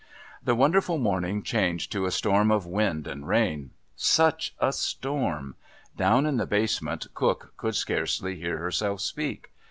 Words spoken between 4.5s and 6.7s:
a storm! Down in the